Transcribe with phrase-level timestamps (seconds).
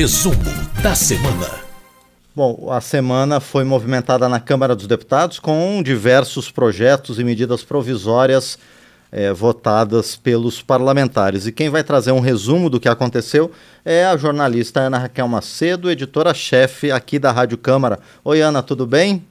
[0.00, 0.34] Resumo
[0.82, 1.60] da semana.
[2.34, 8.58] Bom, a semana foi movimentada na Câmara dos Deputados com diversos projetos e medidas provisórias
[9.12, 11.46] é, votadas pelos parlamentares.
[11.46, 13.52] E quem vai trazer um resumo do que aconteceu
[13.84, 17.98] é a jornalista Ana Raquel Macedo, editora-chefe aqui da Rádio Câmara.
[18.24, 19.22] Oi, Ana, tudo bem?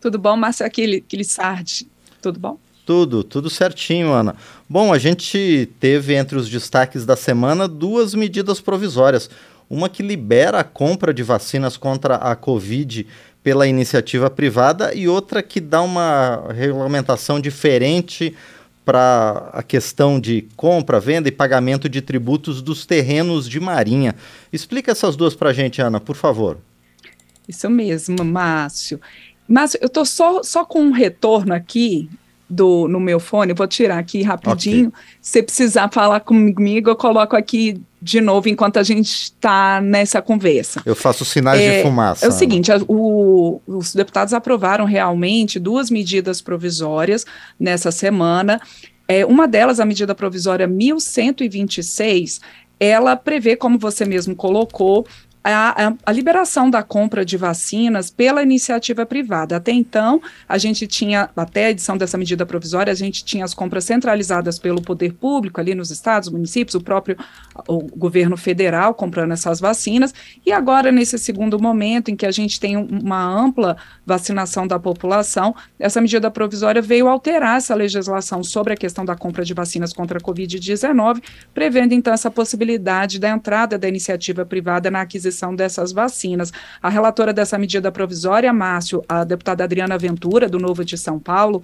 [0.00, 1.86] Tudo bom, Márcio Aquilissardi?
[2.20, 2.58] Tudo bom?
[2.84, 4.34] Tudo, tudo certinho, Ana.
[4.68, 9.30] Bom, a gente teve entre os destaques da semana duas medidas provisórias.
[9.70, 13.06] Uma que libera a compra de vacinas contra a Covid
[13.40, 18.34] pela iniciativa privada e outra que dá uma regulamentação diferente
[18.84, 24.16] para a questão de compra, venda e pagamento de tributos dos terrenos de marinha.
[24.52, 26.58] Explica essas duas para a gente, Ana, por favor.
[27.48, 29.00] Isso mesmo, Márcio.
[29.46, 32.10] Márcio, eu estou só, só com um retorno aqui
[32.50, 34.88] do, no meu fone, vou tirar aqui rapidinho.
[34.88, 35.00] Okay.
[35.22, 40.82] Se precisar falar comigo, eu coloco aqui de novo enquanto a gente está nessa conversa.
[40.84, 42.26] Eu faço sinais é, de fumaça.
[42.26, 47.24] É o seguinte: o, os deputados aprovaram realmente duas medidas provisórias
[47.58, 48.60] nessa semana.
[49.06, 52.40] É, uma delas, a medida provisória 1126,
[52.78, 55.06] ela prevê, como você mesmo colocou,
[55.42, 59.56] a, a, a, liberação da compra de vacinas pela iniciativa privada.
[59.56, 63.54] Até então, a gente tinha, até a edição dessa medida provisória, a gente tinha as
[63.54, 67.16] compras centralizadas pelo poder público, ali nos estados, municípios, o próprio
[67.66, 70.14] o governo federal comprando essas vacinas,
[70.44, 75.54] e agora, nesse segundo momento, em que a gente tem uma ampla vacinação da população,
[75.78, 80.18] essa medida provisória veio alterar essa legislação sobre a questão da compra de vacinas contra
[80.18, 81.22] a Covid-19,
[81.54, 86.52] prevendo, então, essa possibilidade da entrada da iniciativa privada na aquisição aquisição dessas vacinas.
[86.82, 91.62] A relatora dessa medida provisória, Márcio, a deputada Adriana Ventura, do Novo de São Paulo,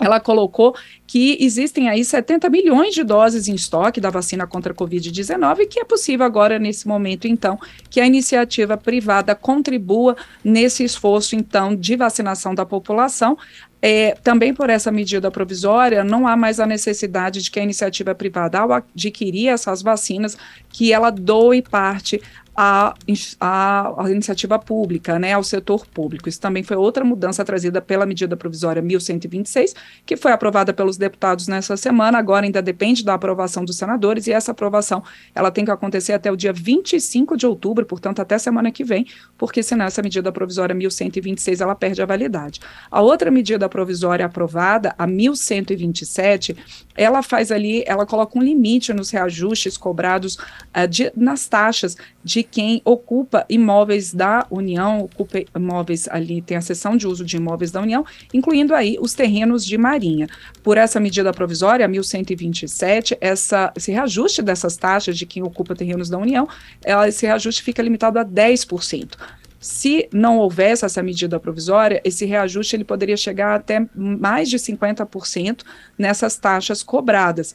[0.00, 0.74] ela colocou
[1.06, 5.66] que existem aí 70 milhões de doses em estoque da vacina contra a Covid-19 e
[5.66, 7.58] que é possível agora, nesse momento, então,
[7.88, 13.36] que a iniciativa privada contribua nesse esforço, então, de vacinação da população.
[13.84, 18.14] É, também por essa medida provisória, não há mais a necessidade de que a iniciativa
[18.14, 20.36] privada, ao adquirir essas vacinas,
[20.68, 22.22] que ela doe parte
[22.54, 22.94] a,
[23.40, 26.28] a, a, iniciativa pública, né, ao setor público.
[26.28, 29.74] Isso também foi outra mudança trazida pela medida provisória 1126,
[30.04, 34.32] que foi aprovada pelos deputados nessa semana, agora ainda depende da aprovação dos senadores, e
[34.32, 35.02] essa aprovação
[35.34, 39.06] ela tem que acontecer até o dia 25 de outubro, portanto, até semana que vem,
[39.38, 42.60] porque senão essa medida provisória 1126 ela perde a validade.
[42.90, 46.54] A outra medida provisória aprovada, a 1127,
[46.94, 52.41] ela faz ali, ela coloca um limite nos reajustes cobrados uh, de, nas taxas de
[52.42, 57.70] quem ocupa imóveis da União, ocupa imóveis ali, tem a seção de uso de imóveis
[57.70, 60.28] da União, incluindo aí os terrenos de Marinha.
[60.62, 66.18] Por essa medida provisória, 1127, essa, esse reajuste dessas taxas de quem ocupa terrenos da
[66.18, 66.48] União,
[66.84, 69.16] ela, esse reajuste fica limitado a 10%.
[69.62, 75.62] Se não houvesse essa medida provisória, esse reajuste ele poderia chegar até mais de 50%
[75.96, 77.54] nessas taxas cobradas.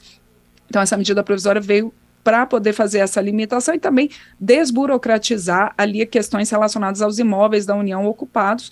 [0.69, 1.93] Então, essa medida provisória veio
[2.27, 8.05] para poder fazer essa limitação e também desburocratizar ali questões relacionadas aos imóveis da União
[8.05, 8.69] ocupados.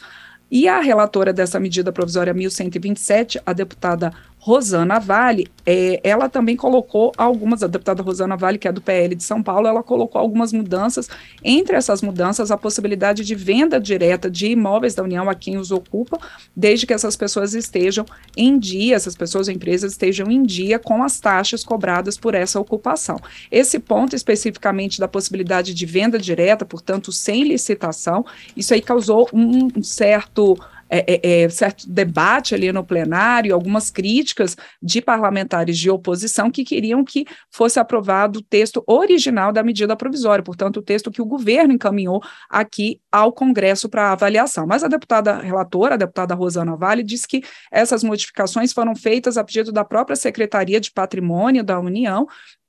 [0.52, 4.12] E a relatora dessa medida provisória 1127, a deputada
[4.46, 9.16] Rosana Vale, é, ela também colocou algumas, a deputada Rosana Vale, que é do PL
[9.16, 11.10] de São Paulo, ela colocou algumas mudanças.
[11.44, 15.72] Entre essas mudanças, a possibilidade de venda direta de imóveis da União a quem os
[15.72, 16.20] ocupa,
[16.56, 18.06] desde que essas pessoas estejam
[18.38, 22.60] em dia, essas pessoas ou empresas estejam em dia com as taxas cobradas por essa
[22.60, 23.20] ocupação.
[23.50, 28.24] Esse ponto especificamente da possibilidade de venda direta, portanto, sem licitação,
[28.56, 30.56] isso aí causou um, um certo
[30.90, 36.64] é, é, é, certo debate ali no plenário, algumas críticas de parlamentares de oposição que
[36.64, 41.26] queriam que fosse aprovado o texto original da medida provisória, portanto, o texto que o
[41.26, 44.68] governo encaminhou aqui ao Congresso para avaliação.
[44.68, 49.44] Mas a deputada relatora, a deputada Rosana Vale, disse que essas modificações foram feitas a
[49.44, 52.28] pedido da própria Secretaria de Patrimônio da União,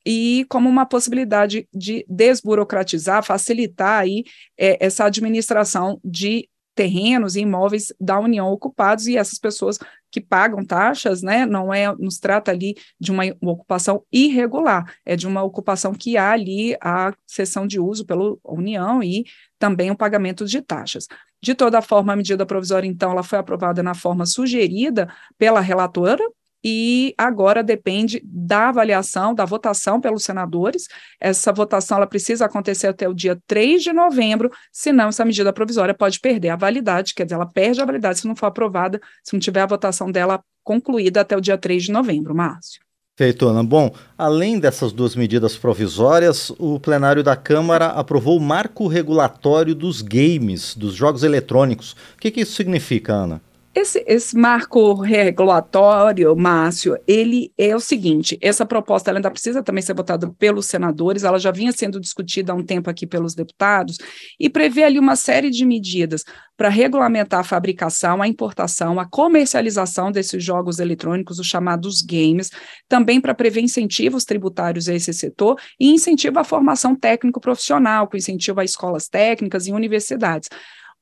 [0.08, 4.22] e como uma possibilidade de desburocratizar, facilitar aí
[4.56, 9.78] é, essa administração de terrenos e imóveis da União ocupados e essas pessoas
[10.12, 15.26] que pagam taxas, né, não é, nos trata ali de uma, ocupação irregular, é de
[15.26, 19.24] uma ocupação que há ali a cessão de uso pela União e
[19.58, 21.06] também o pagamento de taxas.
[21.42, 25.08] De toda forma, a medida provisória, então, ela foi aprovada na forma sugerida
[25.38, 26.22] pela relatora,
[26.68, 30.88] e agora depende da avaliação, da votação pelos senadores.
[31.20, 35.94] Essa votação ela precisa acontecer até o dia 3 de novembro, senão essa medida provisória
[35.94, 39.32] pode perder a validade, quer dizer, ela perde a validade se não for aprovada, se
[39.32, 42.80] não tiver a votação dela concluída até o dia 3 de novembro, Márcio.
[43.16, 43.62] Feito, Ana.
[43.62, 50.02] Bom, além dessas duas medidas provisórias, o plenário da Câmara aprovou o marco regulatório dos
[50.02, 51.92] games, dos jogos eletrônicos.
[51.92, 53.40] O que, que isso significa, Ana?
[53.76, 59.92] Esse, esse, marco regulatório, Márcio, ele é o seguinte: essa proposta ainda precisa também ser
[59.94, 63.98] votada pelos senadores, ela já vinha sendo discutida há um tempo aqui pelos deputados,
[64.40, 66.24] e prevê ali uma série de medidas
[66.56, 72.50] para regulamentar a fabricação, a importação, a comercialização desses jogos eletrônicos, os chamados games,
[72.88, 78.58] também para prever incentivos tributários a esse setor e incentivo à formação técnico-profissional, com incentivo
[78.58, 80.48] a escolas técnicas e universidades.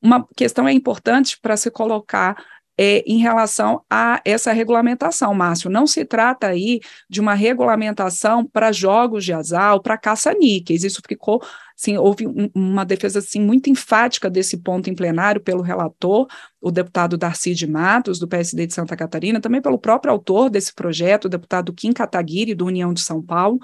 [0.03, 2.37] Uma questão é importante para se colocar
[2.77, 5.71] é, em relação a essa regulamentação, Márcio.
[5.71, 10.83] Não se trata aí de uma regulamentação para jogos de azar ou para caça-níqueis.
[10.83, 11.43] Isso ficou,
[11.79, 16.27] assim, houve um, uma defesa assim, muito enfática desse ponto em plenário pelo relator,
[16.61, 20.75] o deputado Darcy de Matos, do PSD de Santa Catarina, também pelo próprio autor desse
[20.75, 23.61] projeto, o deputado Kim Kataguiri, do União de São Paulo,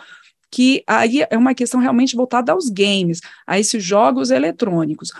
[0.50, 5.10] que aí é uma questão realmente voltada aos games, a esses jogos eletrônicos.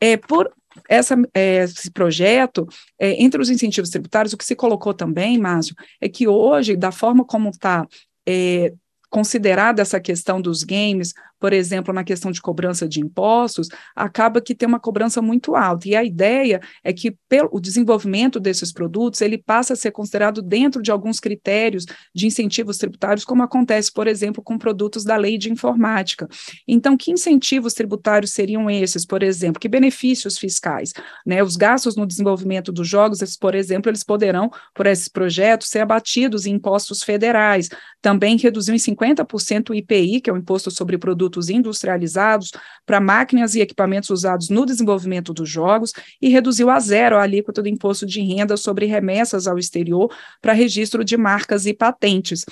[0.00, 0.50] É, por,
[0.88, 2.66] essa, é, esse projeto,
[2.98, 6.92] é, entre os incentivos tributários, o que se colocou também, Márcio, é que hoje, da
[6.92, 7.86] forma como está
[8.26, 8.72] é,
[9.08, 14.54] considerada essa questão dos games, por exemplo, na questão de cobrança de impostos, acaba que
[14.54, 15.88] tem uma cobrança muito alta.
[15.88, 20.42] E a ideia é que pelo, o desenvolvimento desses produtos, ele passa a ser considerado
[20.42, 25.38] dentro de alguns critérios de incentivos tributários, como acontece, por exemplo, com produtos da lei
[25.38, 26.28] de informática.
[26.68, 29.58] Então, que incentivos tributários seriam esses, por exemplo?
[29.58, 30.92] Que benefícios fiscais?
[31.24, 31.42] Né?
[31.42, 35.80] Os gastos no desenvolvimento dos jogos, esses, por exemplo, eles poderão, por esses projetos, ser
[35.80, 37.70] abatidos em impostos federais.
[38.02, 42.52] Também reduzir em 50% o IPI, que é o Imposto sobre Produtos produtos industrializados
[42.84, 47.62] para máquinas e equipamentos usados no desenvolvimento dos jogos e reduziu a zero a alíquota
[47.62, 50.12] do imposto de renda sobre remessas ao exterior
[50.42, 52.44] para registro de marcas e patentes.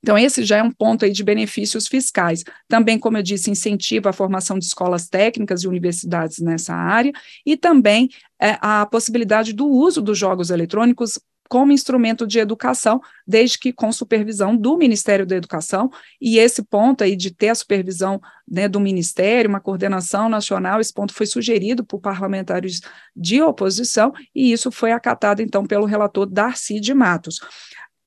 [0.00, 2.44] Então, esse já é um ponto aí de benefícios fiscais.
[2.68, 7.12] Também, como eu disse, incentiva a formação de escolas técnicas e universidades nessa área,
[7.44, 8.08] e também
[8.40, 13.90] é, a possibilidade do uso dos jogos eletrônicos como instrumento de educação, desde que com
[13.90, 15.90] supervisão do Ministério da Educação,
[16.20, 20.92] e esse ponto aí de ter a supervisão né, do Ministério, uma coordenação nacional, esse
[20.92, 22.80] ponto foi sugerido por parlamentares
[23.16, 27.40] de oposição, e isso foi acatado, então, pelo relator Darcy de Matos.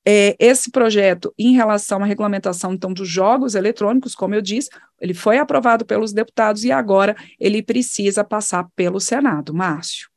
[0.04, 4.68] É, esse projeto, em relação à regulamentação, então, dos jogos eletrônicos, como eu disse,
[5.00, 9.54] ele foi aprovado pelos deputados e agora ele precisa passar pelo Senado.
[9.54, 10.08] Márcio.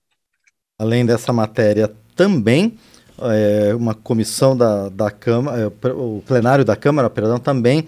[0.78, 2.78] Além dessa matéria, também
[3.20, 7.88] é, uma comissão da, da Câmara, é, o plenário da Câmara, perdão, também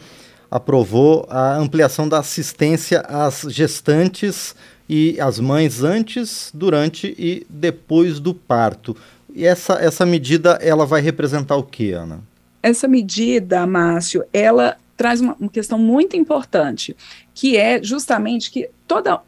[0.50, 4.56] aprovou a ampliação da assistência às gestantes
[4.88, 8.95] e às mães antes, durante e depois do parto.
[9.33, 12.21] E essa, essa medida, ela vai representar o que, Ana?
[12.63, 16.97] Essa medida, Márcio, ela traz uma, uma questão muito importante,
[17.33, 19.21] que é justamente que toda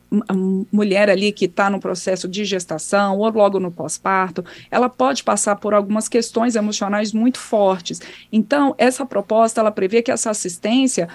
[0.72, 5.58] mulher ali que está no processo de gestação ou logo no pós-parto, ela pode passar
[5.58, 8.02] por algumas questões emocionais muito fortes.
[8.32, 11.08] Então, essa proposta, ela prevê que essa assistência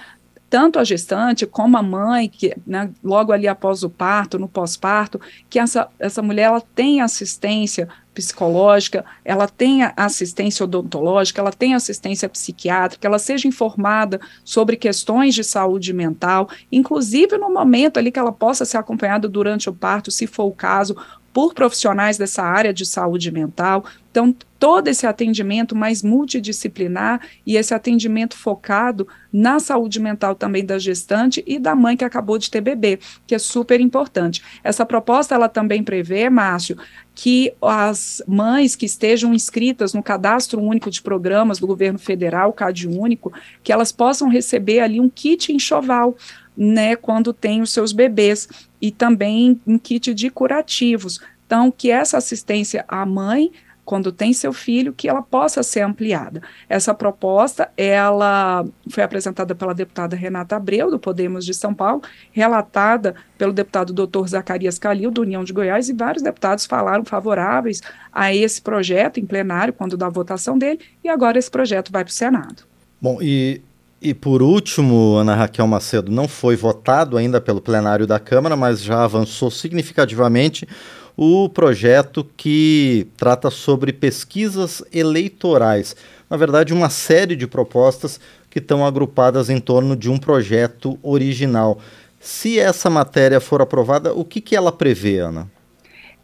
[0.49, 5.19] tanto a gestante como a mãe, que né, logo ali após o parto, no pós-parto,
[5.49, 12.29] que essa, essa mulher ela tem assistência psicológica, ela tenha assistência odontológica, ela tenha assistência
[12.29, 18.31] psiquiátrica, ela seja informada sobre questões de saúde mental, inclusive no momento ali que ela
[18.31, 20.95] possa ser acompanhada durante o parto, se for o caso,
[21.33, 23.83] por profissionais dessa área de saúde mental.
[24.15, 30.79] Então, todo esse atendimento mais multidisciplinar e esse atendimento focado na saúde mental também da
[30.79, 34.41] gestante e da mãe que acabou de ter bebê, que é super importante.
[34.63, 36.77] Essa proposta ela também prevê, Márcio,
[37.13, 42.87] que as mães que estejam inscritas no Cadastro Único de Programas do Governo Federal, CAD
[42.87, 46.15] Único, que elas possam receber ali um kit enxoval,
[46.55, 48.47] né, quando tem os seus bebês,
[48.81, 51.19] e também um kit de curativos.
[51.45, 53.51] Então, que essa assistência à mãe
[53.85, 56.41] quando tem seu filho, que ela possa ser ampliada.
[56.67, 62.01] Essa proposta, ela foi apresentada pela deputada Renata Abreu, do Podemos de São Paulo,
[62.31, 67.81] relatada pelo deputado doutor Zacarias Calil, do União de Goiás, e vários deputados falaram favoráveis
[68.11, 72.11] a esse projeto em plenário, quando da votação dele, e agora esse projeto vai para
[72.11, 72.63] o Senado.
[72.99, 73.61] Bom, e
[74.01, 78.79] e por último, Ana Raquel Macedo, não foi votado ainda pelo plenário da Câmara, mas
[78.79, 80.67] já avançou significativamente
[81.17, 85.95] o projeto que trata sobre pesquisas eleitorais.
[86.29, 88.19] Na verdade, uma série de propostas
[88.49, 91.79] que estão agrupadas em torno de um projeto original.
[92.19, 95.49] Se essa matéria for aprovada, o que, que ela prevê, Ana?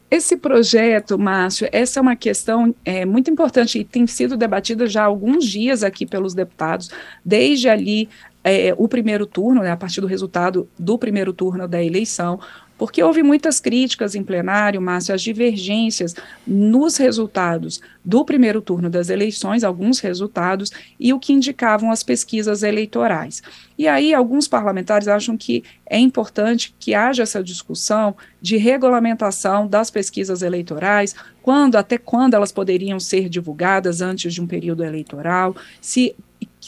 [0.09, 5.03] Esse projeto, Márcio, essa é uma questão é, muito importante e tem sido debatida já
[5.03, 6.89] há alguns dias aqui pelos deputados,
[7.23, 8.09] desde ali
[8.43, 12.39] é, o primeiro turno, né, a partir do resultado do primeiro turno da eleição,
[12.81, 16.15] porque houve muitas críticas em plenário, Márcio, as divergências
[16.47, 22.63] nos resultados do primeiro turno das eleições, alguns resultados, e o que indicavam as pesquisas
[22.63, 23.43] eleitorais.
[23.77, 29.91] E aí, alguns parlamentares acham que é importante que haja essa discussão de regulamentação das
[29.91, 36.15] pesquisas eleitorais, quando, até quando elas poderiam ser divulgadas antes de um período eleitoral, se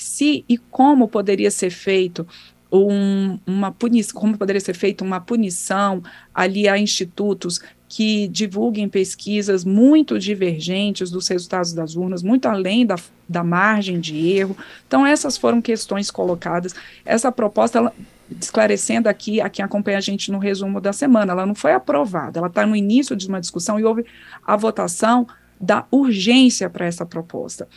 [0.02, 2.26] se e como poderia ser feito
[2.72, 6.02] um, uma punição, como poderia ser feita uma punição
[6.34, 12.96] ali a institutos que divulguem pesquisas muito divergentes dos resultados das urnas, muito além da,
[13.30, 14.58] da margem de erro.
[14.88, 16.74] Então, essas foram questões colocadas.
[17.06, 17.94] Essa proposta, ela,
[18.42, 22.40] esclarecendo aqui a quem acompanha a gente no resumo da semana, ela não foi aprovada,
[22.40, 24.04] ela está no início de uma discussão e houve
[24.44, 25.28] a votação
[25.62, 27.68] da urgência para essa proposta.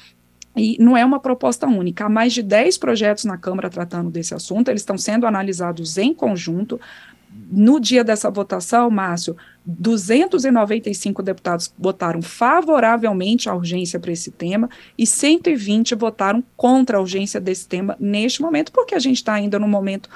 [0.56, 4.34] E não é uma proposta única, há mais de 10 projetos na Câmara tratando desse
[4.34, 6.80] assunto, eles estão sendo analisados em conjunto.
[7.50, 9.36] No dia dessa votação, Márcio,
[9.66, 17.38] 295 deputados votaram favoravelmente à urgência para esse tema e 120 votaram contra a urgência
[17.38, 20.08] desse tema neste momento, porque a gente está ainda no momento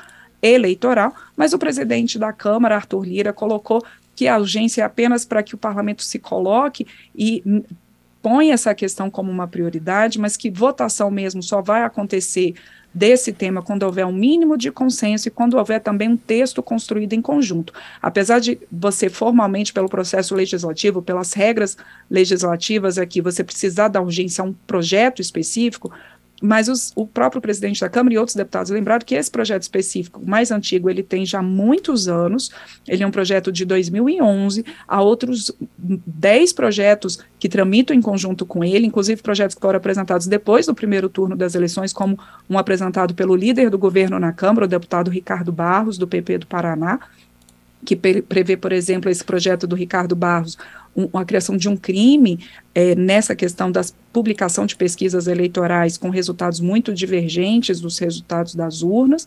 [0.42, 3.84] eleitoral, mas o presidente da Câmara, Arthur Lira, colocou
[4.16, 7.42] que a urgência é apenas para que o parlamento se coloque e
[8.22, 12.54] põe essa questão como uma prioridade, mas que votação mesmo só vai acontecer
[12.92, 17.12] desse tema quando houver um mínimo de consenso e quando houver também um texto construído
[17.12, 17.72] em conjunto.
[18.02, 21.76] Apesar de você formalmente pelo processo legislativo, pelas regras
[22.10, 25.92] legislativas aqui, você precisar da urgência a um projeto específico,
[26.40, 30.22] mas os, o próprio presidente da Câmara e outros deputados lembraram que esse projeto específico,
[30.24, 32.50] mais antigo, ele tem já muitos anos,
[32.88, 38.64] ele é um projeto de 2011, há outros 10 projetos que tramitam em conjunto com
[38.64, 42.18] ele, inclusive projetos que foram apresentados depois do primeiro turno das eleições, como
[42.48, 46.46] um apresentado pelo líder do governo na Câmara, o deputado Ricardo Barros, do PP do
[46.46, 47.00] Paraná,
[47.84, 50.58] que prevê, por exemplo, esse projeto do Ricardo Barros,
[50.96, 52.38] um, a criação de um crime
[52.74, 53.82] é, nessa questão da
[54.12, 59.26] publicação de pesquisas eleitorais com resultados muito divergentes dos resultados das urnas,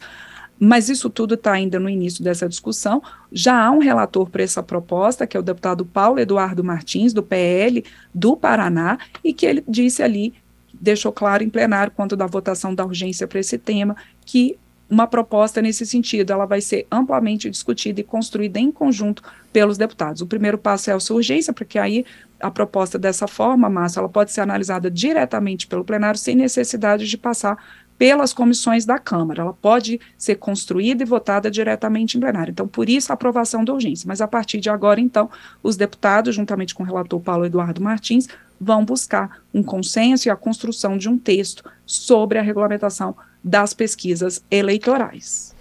[0.60, 3.02] mas isso tudo está ainda no início dessa discussão.
[3.32, 7.24] Já há um relator para essa proposta, que é o deputado Paulo Eduardo Martins, do
[7.24, 10.34] PL do Paraná, e que ele disse ali,
[10.74, 14.58] deixou claro em plenário, quanto da votação da urgência para esse tema, que
[14.94, 16.32] uma proposta nesse sentido.
[16.32, 20.22] Ela vai ser amplamente discutida e construída em conjunto pelos deputados.
[20.22, 22.06] O primeiro passo é a sua urgência, porque aí
[22.40, 27.18] a proposta dessa forma, Márcio, ela pode ser analisada diretamente pelo plenário sem necessidade de
[27.18, 27.58] passar
[28.04, 29.44] pelas comissões da Câmara.
[29.44, 32.52] Ela pode ser construída e votada diretamente em plenário.
[32.52, 34.06] Então, por isso a aprovação da urgência.
[34.06, 35.30] Mas a partir de agora, então,
[35.64, 38.28] os deputados, juntamente com o relator Paulo Eduardo Martins,
[38.60, 44.44] vão buscar um consenso e a construção de um texto sobre a regulamentação das pesquisas
[44.52, 45.56] eleitorais.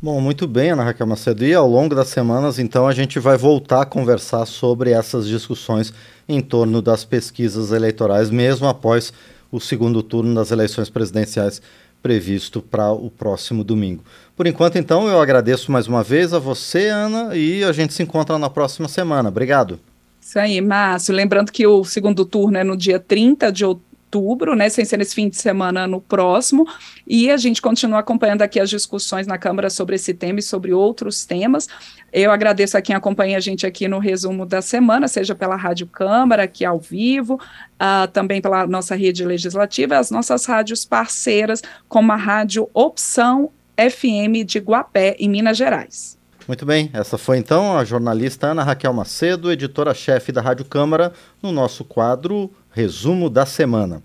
[0.00, 1.44] Bom, muito bem, Ana Raquel Macedo.
[1.44, 5.92] E ao longo das semanas, então, a gente vai voltar a conversar sobre essas discussões
[6.28, 9.12] em torno das pesquisas eleitorais, mesmo após
[9.50, 11.60] o segundo turno das eleições presidenciais
[12.02, 14.02] previsto para o próximo domingo.
[14.36, 18.02] Por enquanto, então, eu agradeço mais uma vez a você, Ana, e a gente se
[18.02, 19.28] encontra na próxima semana.
[19.28, 19.80] Obrigado.
[20.20, 21.14] Isso aí, Márcio.
[21.14, 24.96] Lembrando que o segundo turno é no dia 30 de outubro outubro, né, sem ser
[24.96, 26.66] nesse fim de semana no próximo,
[27.06, 30.72] e a gente continua acompanhando aqui as discussões na Câmara sobre esse tema e sobre
[30.72, 31.68] outros temas.
[32.10, 35.86] Eu agradeço a quem acompanha a gente aqui no resumo da semana, seja pela Rádio
[35.86, 42.10] Câmara, aqui ao vivo, uh, também pela nossa rede legislativa, as nossas rádios parceiras, como
[42.10, 46.17] a Rádio Opção FM de Guapé, em Minas Gerais.
[46.48, 51.12] Muito bem, essa foi então a jornalista Ana Raquel Macedo, editora-chefe da Rádio Câmara,
[51.42, 54.02] no nosso quadro Resumo da Semana.